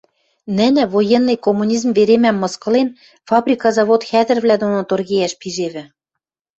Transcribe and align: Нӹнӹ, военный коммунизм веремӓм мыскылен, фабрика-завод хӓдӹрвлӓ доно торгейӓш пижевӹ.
Нӹнӹ, 0.57 0.83
военный 0.93 1.37
коммунизм 1.45 1.89
веремӓм 1.97 2.35
мыскылен, 2.41 2.87
фабрика-завод 3.29 4.01
хӓдӹрвлӓ 4.09 4.55
доно 4.61 4.81
торгейӓш 4.89 5.33
пижевӹ. 5.41 5.83